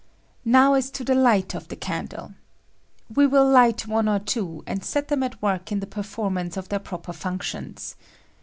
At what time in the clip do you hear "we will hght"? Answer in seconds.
3.13-3.85